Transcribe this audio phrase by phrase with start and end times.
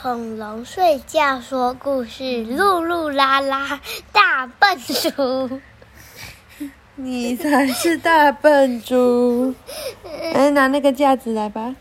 [0.00, 3.80] 恐龙睡觉说故事，露露拉拉
[4.12, 5.60] 大笨猪。
[6.96, 9.54] 你才是大笨猪！
[10.34, 11.74] 来 拿那个架子来吧。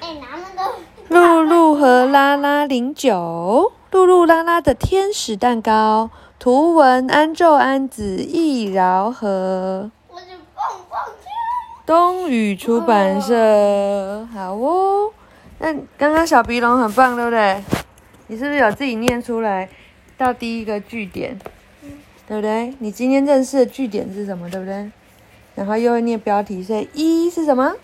[0.00, 0.70] 哎，拿那个。
[1.08, 9.90] 露露和拉拉零九，露露拉拉的天使蛋糕，图文安昼安子易饶和。
[10.08, 11.32] 我就蹦蹦跳。
[11.86, 15.10] 东宇出版社，好哦。
[15.58, 17.62] 那刚刚小鼻龙很棒，对不对？
[18.28, 19.68] 你是不是有自己念出来
[20.18, 21.38] 到第一个句点？
[22.28, 22.74] 对不对？
[22.80, 24.50] 你今天认识的句点是什么？
[24.50, 24.90] 对不对？
[25.54, 27.74] 然后又会念标题，所以一是什么？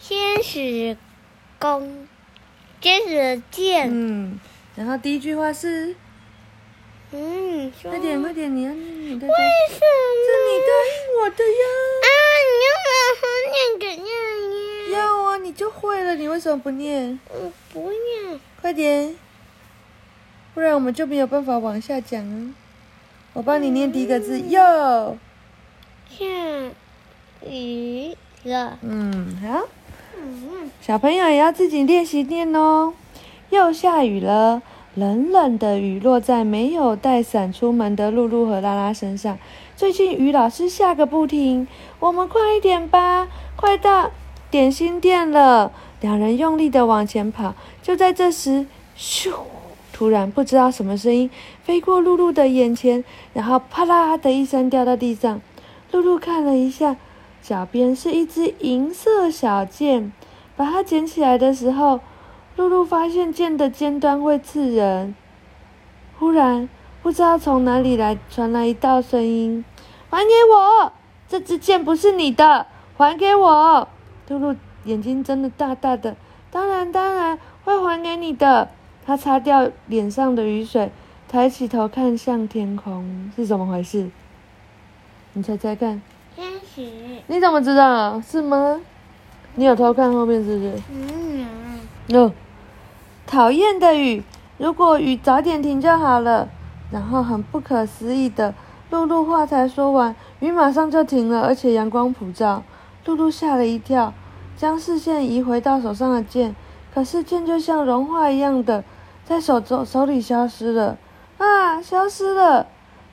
[0.00, 0.96] 天使
[1.60, 2.08] 弓，
[2.80, 3.88] 天使的箭。
[3.90, 4.40] 嗯。
[4.74, 5.94] 然后第一句话是，
[7.12, 9.26] 嗯，快点快点，你要念你的。
[9.28, 9.34] 为
[9.68, 9.78] 什么？
[10.24, 11.64] 是你答应我的呀。
[12.02, 12.08] 啊，
[12.50, 12.88] 你要不
[13.22, 14.33] 要念给念念？
[14.92, 17.18] 要啊，你就会了，你为什么不念？
[17.32, 18.40] 我不念。
[18.60, 19.14] 快点，
[20.54, 22.54] 不然我们就没有办法往下讲了。
[23.32, 25.18] 我帮你念第一个字，又
[26.08, 26.24] 下
[27.50, 28.78] 雨了。
[28.82, 29.66] 嗯，好。
[30.16, 32.94] 嗯，小朋友也要自己练习念哦。
[33.50, 34.62] 又下雨了，
[34.94, 39.38] 冷冷的雨落在没有带伞出门的露露和拉拉身上。
[39.76, 41.66] 最近雨老是下个不停，
[41.98, 44.12] 我们快一点吧，快到
[44.54, 45.72] 点心店了。
[46.00, 48.66] 两人用力的往前跑，就在这时，
[48.96, 49.32] 咻！
[49.92, 51.28] 突然，不知道什么声音
[51.64, 55.40] 飞过露露的眼前，然后啪啦的一声掉到地上。
[55.90, 56.94] 露露看了一下，
[57.42, 60.12] 脚边是一只银色小剑。
[60.54, 61.98] 把它捡起来的时候，
[62.54, 65.16] 露露发现剑的尖端会刺人。
[66.20, 66.68] 忽然，
[67.02, 69.64] 不知道从哪里来传来一道声音
[70.08, 70.92] ：“还给我！
[71.28, 73.88] 这支剑不是你的，还给我！”
[74.28, 76.16] 露露眼睛睁得大大的，
[76.50, 78.68] 当然，当然会还给你的。
[79.06, 80.90] 他擦掉脸上的雨水，
[81.28, 84.08] 抬起头看向天空，是怎么回事？
[85.34, 86.00] 你猜猜看。
[86.34, 86.82] 天使。
[87.26, 88.20] 你怎么知道？
[88.20, 88.80] 是吗？
[89.56, 90.82] 你有偷看后面是不是？
[90.90, 91.46] 嗯。
[92.14, 92.32] 哦，
[93.26, 94.22] 讨厌的雨！
[94.56, 96.48] 如果雨早点停就好了。
[96.90, 98.54] 然后很不可思议的，
[98.90, 102.62] 露露话才说完，雨马上就停了，而且阳光普照。
[103.04, 104.12] 露露吓了一跳，
[104.56, 106.54] 将视线移回到手上的剑，
[106.92, 108.82] 可是剑就像融化一样的。
[109.24, 110.98] 在手中手里消失了，
[111.38, 112.66] 啊，消失了！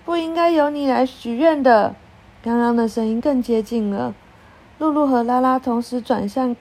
[0.03, 1.95] 不应该由你来许愿的。
[2.43, 4.13] 刚刚的声音更接近了。
[4.77, 6.55] 露露和拉拉同时转向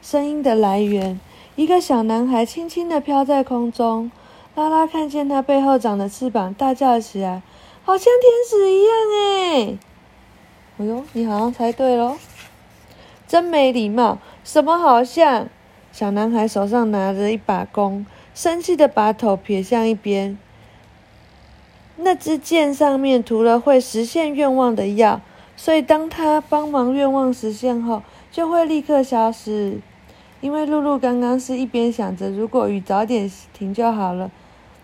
[0.00, 1.20] 声音的来源。
[1.56, 4.10] 一个小男孩轻轻地飘在空中。
[4.54, 7.42] 拉拉看见他背后长的翅膀，大叫起来
[7.84, 9.78] ：“好像天使一样！”哎，
[10.78, 12.16] 哎呦，你好像猜对喽！
[13.30, 14.18] 真没礼貌！
[14.42, 15.46] 什么好像？
[15.92, 18.04] 小男孩手上拿着一把弓。
[18.34, 20.36] 生气的把头撇向一边。
[21.94, 25.20] 那支箭上面涂了会实现愿望的药，
[25.56, 28.02] 所以当他帮忙愿望实现后，
[28.32, 29.78] 就会立刻消失。
[30.40, 34.28] 因为露露刚刚是一边想着如果雨早点停就好了，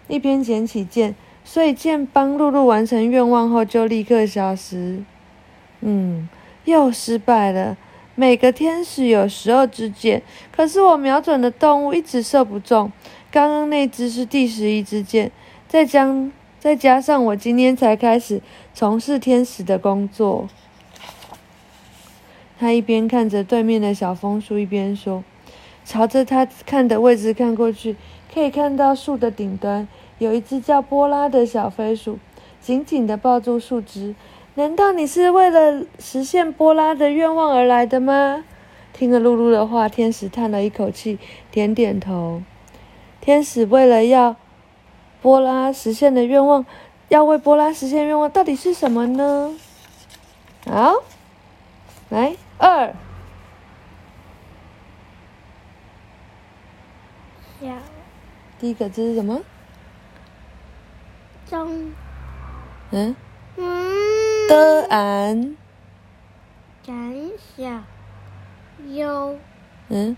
[0.07, 5.03] 一边捡起剑，所以剑帮露露完成愿望后就立刻消失。
[5.81, 6.29] 嗯，
[6.65, 7.77] 又失败了。
[8.19, 12.91] 每个天使有十二支箭，可是我瞄准的动物一直射不中。
[13.31, 15.31] 刚刚那只是第十一支箭，
[15.69, 18.41] 再将再加上我今天才开始
[18.73, 20.49] 从事天使的工作。
[22.59, 25.23] 他一边看着对面的小枫树，一边说
[25.85, 27.97] ：“朝着他看的位置看过去，
[28.33, 32.19] 可以看到树的顶端有一只叫波拉的小飞鼠，
[32.63, 34.15] 紧紧地抱住树枝。
[34.57, 38.45] 难道你是为了实现波拉的愿望而来的吗？”
[38.93, 41.19] 听了露露的话，天使叹了一口气，
[41.51, 42.43] 点点头。
[43.21, 44.37] 天使为了要
[45.21, 46.65] 波拉实现的愿望，
[47.09, 49.55] 要为波拉实现愿望，到底是什么呢？
[50.65, 50.95] 好，
[52.09, 52.95] 来二，
[57.61, 57.69] 小，
[58.59, 59.43] 第一个字是什么？
[61.51, 61.93] 中，
[62.93, 63.15] 嗯，
[64.49, 65.57] 的安，
[66.87, 67.15] 胆
[67.57, 67.83] 小，
[68.89, 69.37] 优，
[69.89, 70.17] 嗯，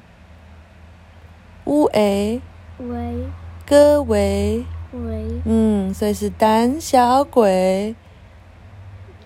[1.65, 2.41] 乌诶。
[2.79, 3.27] 喂，
[3.67, 7.97] 各位，喂，嗯，所以是胆小鬼。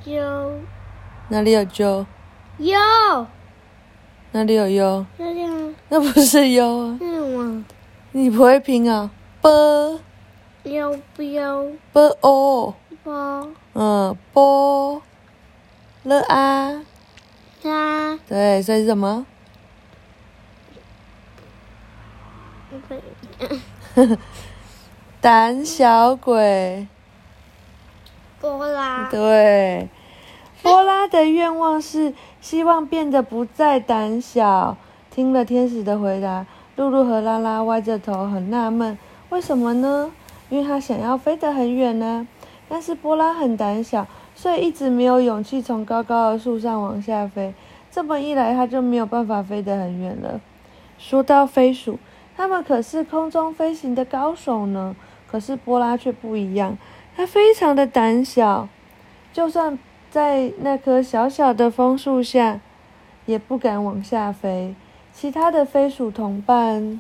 [0.05, 0.59] 有，
[1.29, 2.07] 哪里有鸠？
[2.59, 2.79] 有，
[4.33, 5.05] 哪里有优？
[5.19, 6.99] 这样，那不是优啊。
[6.99, 7.65] 是吗？
[8.13, 9.11] 你不会拼啊
[9.43, 10.01] ？b，
[10.65, 15.03] 有不有？b o，波，嗯波
[16.05, 16.83] 了啊。
[17.63, 19.25] 它，对，所以是什么？
[25.21, 26.89] 胆小鬼。
[28.41, 29.09] 波拉。
[29.11, 29.89] 对，
[30.63, 34.77] 波拉的愿望是希望变得不再胆小。
[35.11, 36.45] 听了天使的回答，
[36.75, 40.11] 露露和拉拉歪着头，很纳闷，为什么呢？
[40.49, 42.27] 因为他想要飞得很远呢。
[42.73, 47.53] 但是波拉很胆小，所以一直没有勇气从高高的树上往下飞。
[47.91, 50.41] 这么一来，他就没有办法飞得很远了。
[50.97, 51.99] 说到飞鼠，
[52.35, 54.97] 他们可是空中飞行的高手呢。
[55.31, 56.79] 可是波拉却不一样，
[57.15, 58.67] 他非常的胆小，
[59.35, 59.79] 就算
[60.11, 62.59] 在那棵小小的枫树下，
[63.27, 64.75] 也不敢往下飞。
[65.13, 66.99] 其他的飞鼠同伴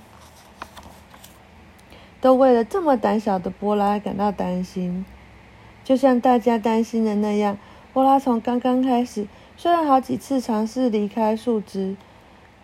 [2.20, 5.06] 都为了这么胆小的波拉感到担心，
[5.84, 7.58] 就像大家担心的那样。
[7.92, 9.26] 波拉从刚刚开始，
[9.56, 11.96] 虽然好几次尝试离开树枝，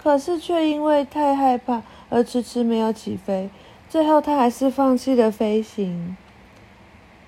[0.02, 3.50] 可是却因为太害怕而迟迟没有起飞。
[3.90, 6.16] 最后，他还是放弃了飞行，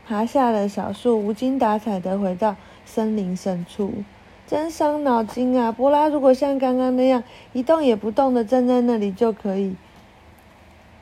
[0.06, 4.04] 爬下了小树，无精打采的回到森林深处。
[4.46, 5.70] 真伤脑筋啊！
[5.70, 7.22] 波拉如果像刚刚那样
[7.52, 9.76] 一动也不动的站在那里，就可以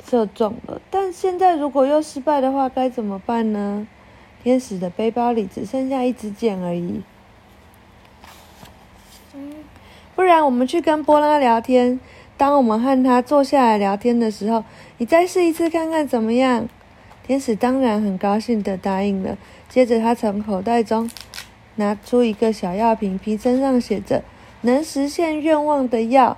[0.04, 0.80] 射中了。
[0.90, 3.86] 但现在如果又失败的话，该怎么办呢？
[4.42, 7.02] 天使的背包里只剩下一支箭而已。
[10.14, 12.00] 不然我们去跟波拉聊天。
[12.36, 14.62] 当我们和他坐下来聊天的时候，
[14.98, 16.68] 你再试一次看看怎么样？
[17.26, 19.36] 天使当然很高兴的答应了。
[19.68, 21.10] 接着，他从口袋中
[21.74, 24.22] 拿出一个小药瓶，瓶身上写着
[24.62, 26.36] “能实现愿望的药”，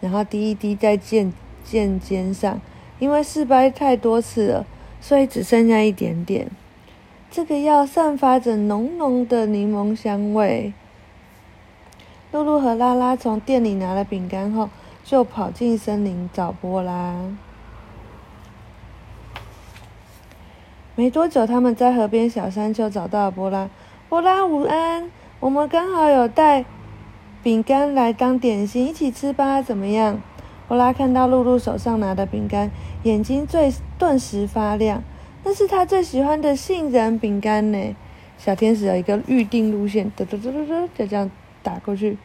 [0.00, 1.32] 然后滴一滴在剑
[1.64, 2.60] 剑尖上。
[3.00, 4.66] 因为失败太多次了，
[5.00, 6.48] 所以只剩下一点点。
[7.30, 10.72] 这个药散发着浓浓的柠檬香味。
[12.32, 14.68] 露露和拉拉从店里拿了饼干后。
[15.02, 17.16] 就跑进森林找波拉。
[20.94, 23.68] 没多久，他们在河边小山丘找到了波拉。
[24.08, 25.10] 波拉，午安！
[25.40, 26.64] 我们刚好有带
[27.42, 30.20] 饼干来当点心，一起吃吧，怎么样？
[30.68, 32.70] 波拉看到露露手上拿的饼干，
[33.02, 35.02] 眼睛最顿时发亮。
[35.42, 37.96] 那是他最喜欢的杏仁饼干呢。
[38.38, 41.30] 小天使有一个预定路线，嘟嘟嘟嘟嘟，就这样
[41.62, 42.16] 打过去，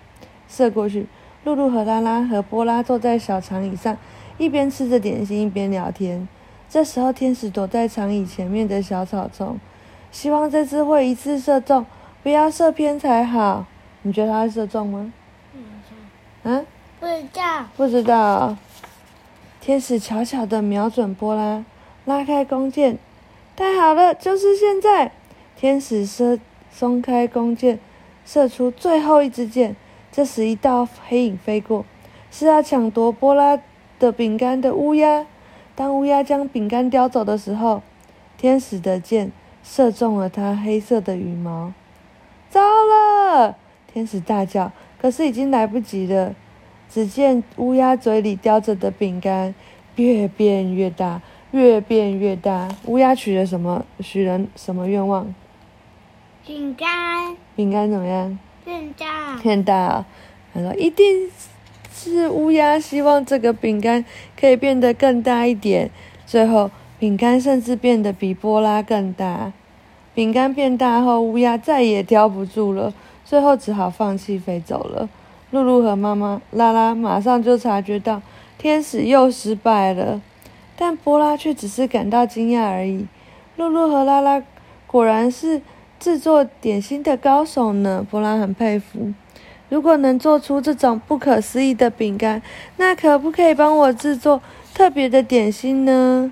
[0.47, 1.07] 射过去。
[1.43, 3.97] 露露和拉拉和波拉坐在小长椅上，
[4.37, 6.27] 一边吃着点心，一边聊天。
[6.67, 9.59] 这时候，天使躲在长椅前面的小草丛，
[10.11, 11.85] 希望这次会一次射中，
[12.23, 13.65] 不要射偏才好。
[14.01, 15.13] 你觉得他会射中吗？
[16.43, 16.65] 嗯？
[16.99, 17.65] 不知道。
[17.75, 18.57] 不知道。
[19.61, 21.63] 天使悄悄地瞄准波拉，
[22.05, 22.97] 拉开弓箭。
[23.55, 25.11] 太好了，就是现在！
[25.55, 26.39] 天使射
[26.71, 27.79] 松开弓箭，
[28.25, 29.75] 射出最后一支箭。
[30.11, 31.85] 这时，一道黑影飞过，
[32.31, 33.59] 是要抢夺波拉
[33.99, 35.25] 的饼干的乌鸦。
[35.75, 37.81] 当乌鸦将饼干叼走的时候，
[38.37, 39.31] 天使的箭
[39.63, 41.73] 射中了它黑色的羽毛。
[42.49, 43.55] 糟了！
[43.91, 46.35] 天使大叫，可是已经来不及了。
[46.89, 49.55] 只见乌鸦嘴里叼着的饼干
[49.95, 51.21] 越变越大，
[51.55, 52.67] 越变越大。
[52.85, 53.85] 乌鸦许了什么？
[54.01, 55.33] 许了什么愿望？
[56.45, 57.37] 饼干。
[57.55, 58.37] 饼干怎么样？
[58.65, 60.05] 变大，变大。
[60.53, 61.31] 他说：“一定
[61.93, 64.03] 是乌鸦希望这个饼干
[64.37, 65.89] 可以变得更大一点。
[66.25, 66.69] 最后，
[66.99, 69.53] 饼干甚至变得比波拉更大。
[70.13, 72.93] 饼干变大后，乌鸦再也叼不住了，
[73.23, 75.07] 最后只好放弃飞走了。
[75.51, 78.21] 露露和妈妈拉拉马上就察觉到
[78.57, 80.19] 天使又失败了，
[80.77, 83.05] 但波拉却只是感到惊讶而已。
[83.55, 84.43] 露露和拉拉
[84.87, 85.61] 果然是。”
[85.97, 88.05] 制作点心的高手呢？
[88.11, 89.13] 波拉很佩服。
[89.69, 92.41] 如果能做出这种不可思议的饼干，
[92.75, 94.41] 那可不可以帮我制作
[94.73, 96.31] 特别的点心呢？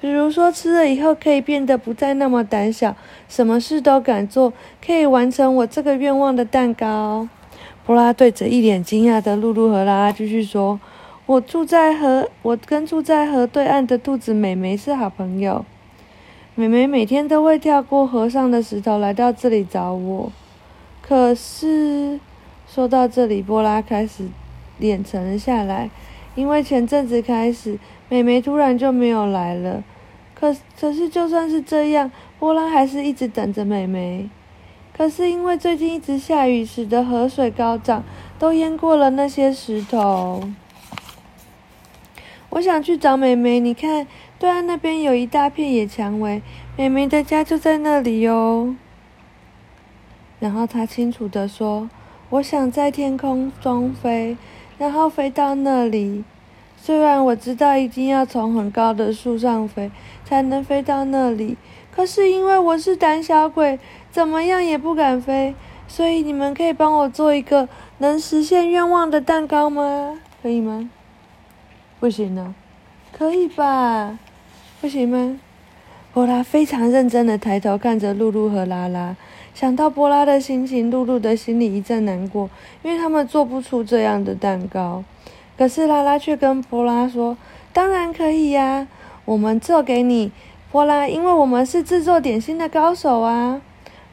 [0.00, 2.94] 比如说吃了以后可以变得不再那么胆小，
[3.28, 7.28] 什么事都敢做，可以完成我这个愿望的蛋糕。
[7.84, 10.78] 波拉对着一脸惊讶的露露和拉拉继续说
[11.30, 15.64] ：“我住在河，我跟住在河对岸的兔子美美是好朋友。”
[16.56, 20.32] 美美每天都会跳过河上的石头来到这里找我，
[21.00, 22.18] 可是
[22.66, 24.26] 说到这里，波拉开始
[24.78, 25.88] 脸沉了下来，
[26.34, 29.84] 因为前阵子开始，美美突然就没有来了。
[30.34, 32.10] 可可是就算是这样，
[32.40, 34.28] 波拉还是一直等着美美。
[34.92, 38.02] 可是因为最近一直下雨，使得河水高涨，
[38.36, 40.42] 都淹过了那些石头。
[42.50, 44.06] 我想去找美美，你看。
[44.38, 46.40] 对岸那边有一大片野蔷薇，
[46.74, 48.74] 美美的家就在那里哟。
[50.38, 51.90] 然后他清楚的说
[52.30, 54.38] ：“我想在天空中飞，
[54.78, 56.24] 然后飞到那里。”
[56.80, 59.90] 虽然我知道一定要从很高的树上飞
[60.24, 61.58] 才能飞到那里，
[61.94, 63.78] 可是因为我是胆小鬼，
[64.10, 65.54] 怎么样也不敢飞。
[65.86, 70.18] 所以你们可以帮我做一个能实现愿望的蛋糕吗？
[70.42, 70.88] 可以吗？
[72.00, 72.54] 不行呢？
[73.12, 74.18] 可以吧？
[74.80, 75.38] 不行吗？
[76.14, 79.14] 波拉非常认真的抬头看着露露和拉拉，
[79.54, 82.48] 想到波拉的心情，露露的心里一阵难过，
[82.82, 85.04] 因为他们做不出这样的蛋糕。
[85.58, 87.36] 可是拉拉却跟波拉说
[87.74, 88.88] ：“当然可以呀，
[89.26, 90.32] 我们做给你，
[90.72, 93.60] 波拉，因为我们是制作点心的高手啊。”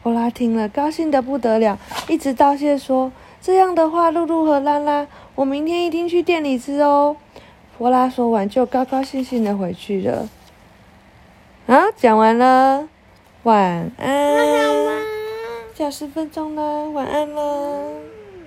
[0.04, 1.80] 波拉听了，高兴得不得了，
[2.10, 7.16] 一直道谢说：“这样的话，露露和拉拉，我明天一定去店里吃哦。”
[7.78, 10.28] 波拉说完，就高高兴兴的回去了。
[11.68, 12.88] 啊，讲完了，
[13.44, 14.08] 晚安。
[15.76, 18.07] 讲十分钟了，晚安了。